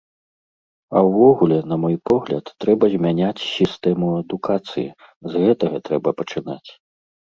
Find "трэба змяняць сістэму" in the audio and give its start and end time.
2.65-4.13